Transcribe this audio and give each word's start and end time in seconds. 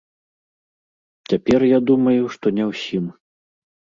Цяпер 1.33 1.59
я 1.67 1.79
думаю, 1.91 2.23
што 2.37 2.45
не 2.61 2.65
ўсім. 2.73 3.05